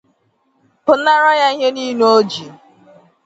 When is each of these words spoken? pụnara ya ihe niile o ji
pụnara 0.85 1.31
ya 1.41 1.49
ihe 1.55 1.67
niile 1.75 2.05
o 2.17 2.19
ji 2.29 2.45